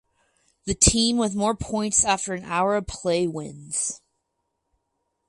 The 0.65 0.73
team 0.73 1.17
with 1.17 1.35
more 1.35 1.53
points 1.53 2.03
after 2.03 2.33
an 2.33 2.43
hour 2.43 2.75
of 2.75 2.87
play 2.87 3.27
wins. 3.27 4.01